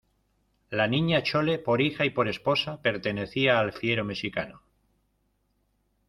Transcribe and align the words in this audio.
la 0.71 0.87
Niña 0.87 1.21
Chole 1.21 1.59
por 1.59 1.79
hija 1.79 2.05
y 2.05 2.09
por 2.09 2.27
esposa, 2.27 2.81
pertenecía 2.81 3.59
al 3.59 3.71
fiero 3.71 4.03
mexicano 4.03 4.63